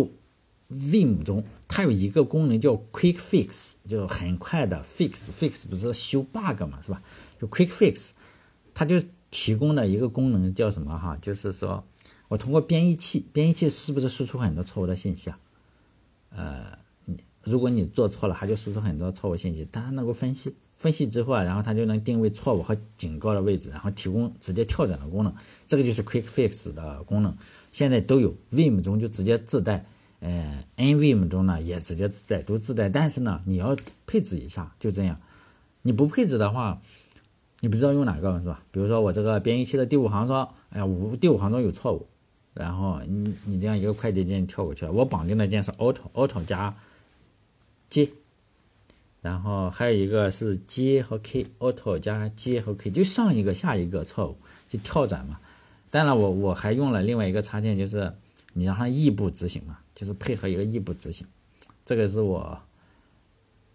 [0.71, 7.03] Vim 中它有一个功能叫 Quick Fix，就很快的 fix，fix 不是修 bug 嘛，是吧？
[7.39, 8.09] 就 Quick Fix，
[8.73, 8.99] 它就
[9.31, 11.17] 提供的一个功能叫什么哈？
[11.19, 11.83] 就是说
[12.27, 15.39] 我通过编译器，编译器是不是输出很多错误的信息啊？
[16.29, 16.77] 呃，
[17.43, 20.53] 如果你做错了，它就输出很多错误信息，但它能够分析。
[20.75, 25.31] 分析之后啊，然后它就能定位错误和警告的位置，然后提供直接跳转的功能。
[25.67, 27.37] 这个就是 Quick Fix 的功能，
[27.71, 29.85] 现在都有，Vim 中就直接自带，
[30.21, 32.89] 呃，NVim 中呢也直接自带，都自带。
[32.89, 35.19] 但是呢，你要配置一下，就这样。
[35.83, 36.81] 你不配置的话，
[37.61, 38.61] 你不知道用哪个是吧？
[38.71, 42.07] 比如说我这个编译器的第五行说，哎呀，五第五行中有错误，
[42.53, 44.91] 然后你你这样一个快捷键跳过去了。
[44.91, 46.75] 我绑定的键是 Auto，Auto 加
[47.89, 48.09] J。
[49.21, 55.39] 然后还有一个是 J 和 K，Auto 加 J 和 K，就上一个下一个错误就跳转嘛。
[55.91, 58.11] 当然我我还用了另外一个插件，就是
[58.53, 61.27] 你让它异步执行嘛，就是配合一个异步执行。
[61.85, 62.59] 这个是我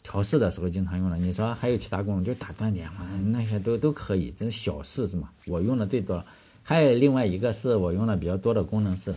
[0.07, 1.17] 调试的时候经常用的。
[1.17, 5.33] 你说还有其他功能，就打断点嘛，那些都都可以，这是小事是吗？
[5.47, 6.25] 我用的最多。
[6.63, 9.13] 还有另外一个是我用的比较多的功能是，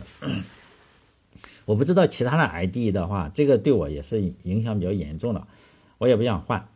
[1.64, 5.46] 我不知道其他的 ID 的话，这个对我也是影响比较严重的。
[5.98, 6.68] 我也不想换。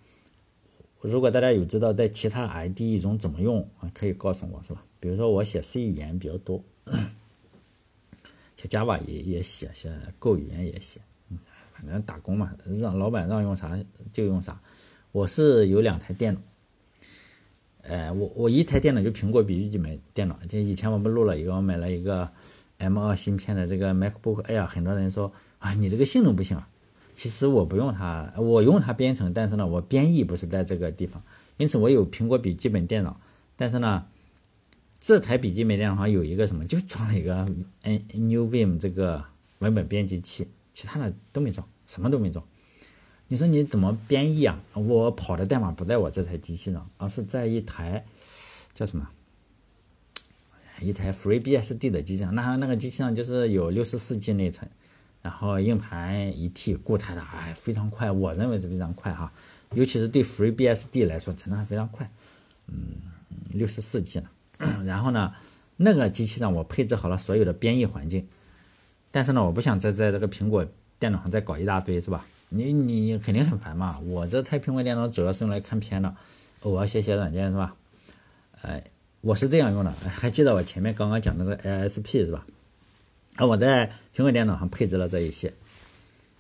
[1.01, 4.85] 如果大家有知道在其他 IDE 中怎么用，可以告诉我，是吧？
[5.01, 6.63] 比如说我写 C 语言比较多，
[8.57, 11.01] 写 Java 也也写，写 Go 语言也写，
[11.75, 13.79] 反正打工嘛，让老板让用啥
[14.13, 14.59] 就用啥。
[15.13, 16.41] 我是有两台电脑，
[17.83, 22.29] 呃，我我一台电脑就苹果笔记本电脑，就以前我们录了一个，我买了一个
[22.79, 26.61] M2 芯片的这个 MacBook Air，很多人说啊，你这个性能不行。
[27.15, 31.23] 其实我不用它，我用它编程，但是呢，我编译不是在这个地方，
[31.59, 33.21] 因此我有苹果笔记本电脑，
[33.55, 34.07] 但是呢，
[34.99, 37.47] 这台笔记本电脑上有一个什么，就装了一个
[37.83, 39.25] N New Vim 这个
[39.61, 42.45] 文本编辑器，其他的都没装，什么都没装。
[43.29, 44.61] 你说你怎么编译啊？
[44.75, 48.05] 我跑的代码不在我这台机器上，而是在一台
[48.75, 49.09] 叫什么？
[50.81, 52.35] 一台 FreeBSD 的机器上。
[52.35, 54.69] 那那个机器上就是有六十四 G 内存，
[55.23, 59.33] 然后硬盘一 T 固态的，哎，非常快，我认为是非常快哈。
[59.73, 62.11] 尤其是对 FreeBSD 来说，真的还非常快。
[62.67, 62.97] 嗯，
[63.53, 64.29] 六十四 G 呢。
[64.85, 65.33] 然后呢，
[65.79, 68.29] 那个机器上我配置好了所有的编译环境，
[69.15, 70.67] 但是呢，我不想再在这个苹果
[70.99, 72.27] 电脑上再搞一大堆，是吧？
[72.49, 73.97] 你你肯定很烦嘛。
[74.01, 76.13] 我这台苹果电脑主要是用来看片的，
[76.63, 77.77] 偶尔写写软件，是吧？
[78.63, 78.83] 哎，
[79.21, 79.93] 我是这样用的。
[79.93, 82.45] 还记得我前面刚刚讲的这个 ISP 是吧？
[83.37, 85.53] 啊，我在苹果电脑上配置了这一些。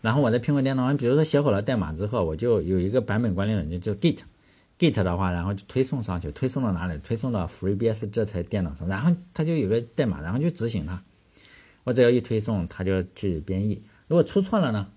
[0.00, 6.98] 然后我在苹果电脑上，比如说写好了代码之后，我就有一个版本管理软件就 Git，Git 的话，然后就推送上去，推送到哪里？
[7.04, 11.00] 推送到 FreeBSD 这台电脑上，然后它就有个代码，然后就执行它。
[11.84, 13.80] 我只要一推送，它就去编译。
[14.08, 14.88] 如果出错了呢？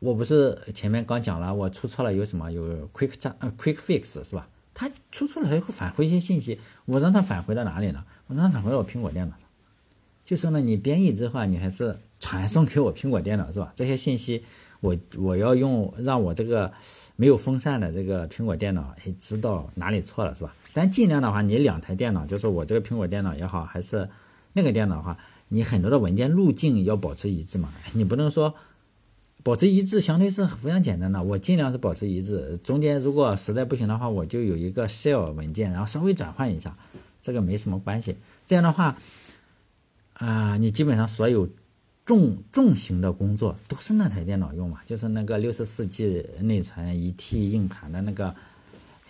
[0.00, 2.50] 我不是前面刚讲了，我出错了有什么？
[2.50, 4.48] 有 Quick 呃 Quick Fix 是吧？
[4.74, 8.04] 它出错了它会返回一些信息，我让它返回到哪里呢？
[8.26, 9.46] 我让它返回到我苹果电脑上。
[10.24, 11.96] 就说呢，你编译之后啊，你还是。
[12.24, 13.72] 传送给我苹果电脑是吧？
[13.74, 14.44] 这些信息
[14.78, 16.72] 我我要用让我这个
[17.16, 20.54] 没有风扇的这个苹果电脑知道哪里错了是吧？
[20.72, 24.08] 但尽量的话，你两台电脑，就是我这个苹果电脑也好，还是
[24.54, 27.70] 那个电脑的话，你很多的文件路径要保持一致嘛。
[27.92, 28.54] 你不能说
[29.42, 31.22] 保持一致，相对是非常简单的。
[31.22, 36.76] 我尽量是保持一致，中间如果实在不行的话，我就有一个 shell 文件，然后稍微转换一下，
[37.20, 38.16] 这个没什么关系。
[38.46, 38.96] 这样的话
[40.14, 41.48] 啊，你基本上所有。
[42.04, 48.34] 重重型的工作都是那台电脑用嘛，就是那个六十四 G 内存一 T 硬盘的那个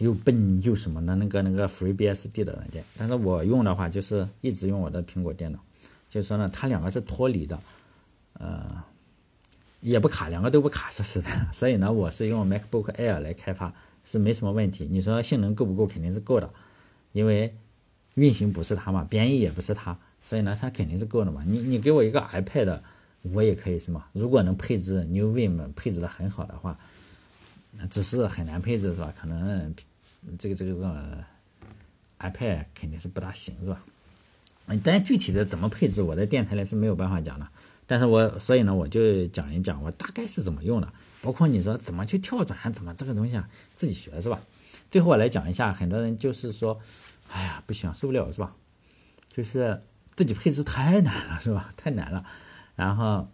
[0.02, 2.84] 又笨又什么的那个那个 FreeBSD 的软件。
[2.98, 5.58] 但是我用的话就是一直用我的苹果电脑，
[6.08, 7.58] 就是说呢，它两个是脱离的，
[8.34, 8.82] 呃，
[9.80, 13.72] 也不卡，两个都不卡， 说实在，所以呢，我是用 MacBook Air 来开发
[14.04, 14.88] 是没什么问题。
[14.90, 15.86] 你说性能够不够？
[15.86, 16.50] 肯定是够的，
[17.12, 17.54] 因为
[18.14, 19.96] 运行不是它嘛，编译也不是它。
[20.24, 21.42] 所以呢，它肯定是够的嘛。
[21.46, 22.80] 你你给我一个 iPad，
[23.22, 24.06] 我也可以是吗？
[24.12, 26.78] 如果能配置 New Vim 配置的很好的话，
[27.90, 29.12] 只是很难配置是吧？
[29.18, 29.74] 可能
[30.38, 31.24] 这个这个这个
[32.20, 33.82] iPad 肯定是不大行是吧？
[34.66, 37.48] 嗯但具体的怎么配置，我在电台里是没有办法讲的。
[37.86, 44.40] 但是我所以呢，我就讲一讲我大概是怎么用的，包括你说怎么去跳转，怎么这个东西啊，自己学是吧？
[44.90, 46.80] 最后我来讲一下，很多人就是说，
[47.30, 48.54] 哎呀，不行，受不了是吧？
[49.32, 49.82] 就是。
[50.14, 51.72] 自己配置太难了，是吧？
[51.74, 52.22] 太难了，
[52.76, 53.26] 然后，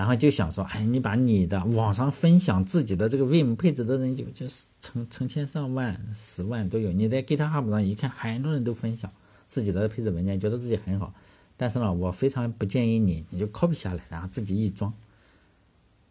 [0.00, 6.90] 然后就想说，哎，你把你的网上分享自己的这个 Vim 配置的人就就是成成千上万、十万都有。
[6.90, 9.12] 你在 GitHub 上一看，很多人都分享
[9.46, 11.12] 自己的配置文件，觉得自己很好。
[11.58, 14.90] 但是呢，我非常不建议你，你就 copy 下来，然后自己一装。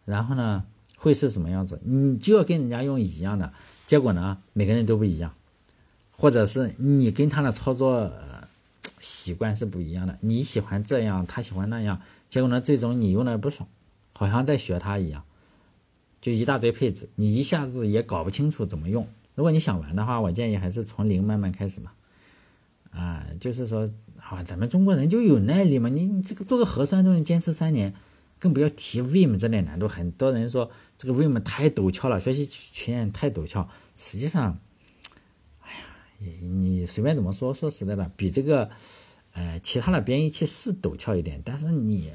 [0.04, 0.64] 然后呢，
[0.96, 1.80] 会是什么样子？
[1.82, 3.52] 你就要跟人家用一样的，
[3.88, 5.34] 结果呢，每个人都不一样，
[6.12, 8.12] 或者是你跟他的操作。
[9.02, 13.66] 习惯是不一样的，你喜欢这样，他喜欢那样，结果呢，最终你用的不爽，
[14.20, 15.24] 好像在学他一样，
[16.20, 19.08] 就一大堆配置，你一下子也搞不清楚怎么用。
[19.34, 21.92] 如果你想玩的话，我建议还是从零慢慢开始嘛。
[22.90, 27.94] 啊，就是说，啊，咱们中国人就有耐力嘛，你你这个做个核酸都能坚持三年，
[28.38, 29.88] 更不要提 Vim 这点难度。
[29.88, 34.58] 很多人说这个 Vim 太陡峭了，学习曲线太陡峭，实际上。
[35.62, 35.80] 哎呀
[36.42, 38.68] 你随便怎么说，说实在的，比这个，
[39.32, 42.12] 呃，其他的编译器是陡峭一点，但是你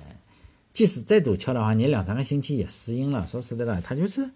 [0.75, 3.25] 即使再陡峭的话，你两三个星期也适应了。
[3.25, 4.29] 说实在的，它就是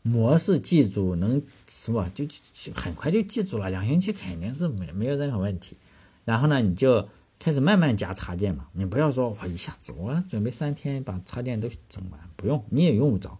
[0.00, 2.10] 模式记住能是吧？
[2.14, 5.76] 就就很快就记住了，两星期肯定是没没有任何问题。
[6.24, 7.06] 然后呢，你就
[7.38, 13.38] 开始慢慢加插件嘛，你不要说我一下子我准备三天把插件都整完，不用，你也用不着，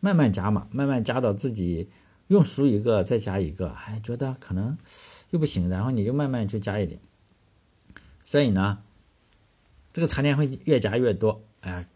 [0.00, 1.88] 慢慢加嘛，慢慢加到自己。
[2.28, 4.78] 用熟一个再加一个，还觉得可能
[5.30, 6.98] 又不行，然后你就慢慢去加一点。
[8.24, 8.78] 所以呢，
[9.94, 11.44] 这个插件会越加越多。
[11.60, 11.86] 哎，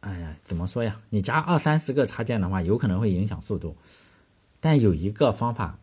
[0.00, 1.02] 哎呀，怎么说呀？
[1.10, 3.76] 你加二三十个插件的话，有可能会影响速度。
[4.58, 5.78] 但有一个方法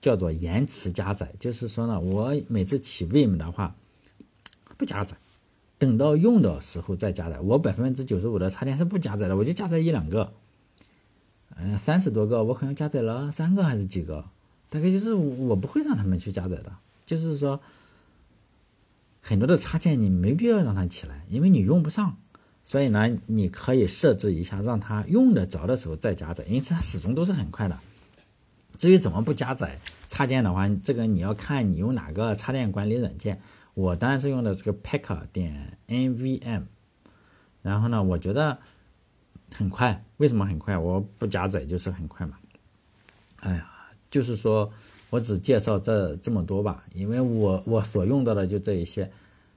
[0.00, 3.74] 叫做延迟加载，就是说呢，我每次起 Vim 的话
[4.78, 5.16] 不加载，
[5.76, 7.40] 等到用的时候再加载。
[7.40, 10.32] 我百分之九十五的插件是不加载的，我就加载一两个。
[11.56, 14.24] 嗯，三十多个，我可能加载了三个还是几个，
[14.70, 16.72] 大概就是我不会让他们去加载的，
[17.04, 17.60] 就是说
[19.22, 22.18] 很多的插件你没必要让它起来，因为你用不上，
[22.62, 27.78] 所以呢，你可以设置一下，让它用得着的时候再加载，因此它始终都是很快的。
[28.76, 33.40] 至于怎么不加载插件的话，这个你要看你用哪个插件管理软件，
[33.74, 36.64] 我当然是用的这个 Packer 点 NVM，
[37.62, 38.58] 然后呢，我觉得。
[39.54, 40.02] 很快。
[40.16, 40.78] 为什么很快？
[40.78, 42.38] 我不加载就是很快嘛。
[43.40, 43.70] 哎呀，
[44.10, 44.72] 就是说
[45.12, 49.10] 我只介绍这这么多吧，因为我我所用到的就这一些，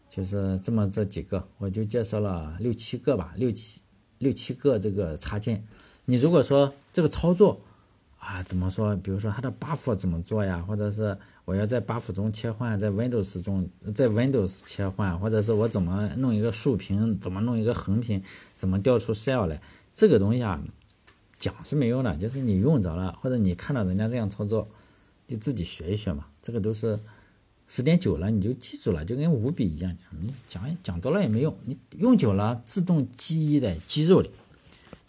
[0.10, 3.80] 就是这么这几个，我就介绍了六七个吧，六七
[4.18, 5.66] 六七个这个插件。
[6.04, 7.62] 你如果说这个操作
[8.20, 8.94] 啊，怎么说？
[8.98, 10.62] 比如说它的 buff 怎么做呀？
[10.68, 18.22] 或者是我要在 buff 中切换，在 Windows 中，在 Windows 切换，或者是我怎么弄一个竖屏，怎么弄一个横屏，
[18.58, 19.62] 怎么调出 cell 来？
[19.94, 20.62] 这个东西啊，
[21.40, 24.68] 讲是没用的，就是你用着了，或者你看到人家这样操作，
[25.28, 26.28] 就自己学一学嘛。
[26.42, 27.00] 这个都是
[27.68, 34.30] 时间久了你就记住了，就跟五笔一样，你讲讲多了也没用，你用久了自动记忆在肌肉里。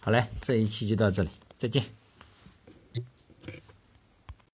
[0.01, 1.85] 好嘞，这一期就到这里，再见。